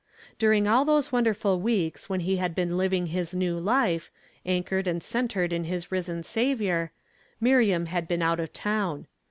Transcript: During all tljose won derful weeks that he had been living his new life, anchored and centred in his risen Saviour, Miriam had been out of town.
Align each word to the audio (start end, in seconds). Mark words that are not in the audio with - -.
During 0.39 0.67
all 0.67 0.83
tljose 0.83 1.11
won 1.11 1.25
derful 1.25 1.59
weeks 1.61 2.07
that 2.07 2.21
he 2.21 2.37
had 2.37 2.55
been 2.55 2.75
living 2.75 3.05
his 3.05 3.35
new 3.35 3.59
life, 3.59 4.09
anchored 4.47 4.87
and 4.87 5.03
centred 5.03 5.53
in 5.53 5.65
his 5.65 5.91
risen 5.91 6.23
Saviour, 6.23 6.91
Miriam 7.39 7.85
had 7.85 8.07
been 8.07 8.23
out 8.23 8.39
of 8.39 8.51
town. 8.51 9.05